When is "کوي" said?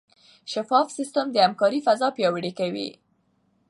2.59-2.89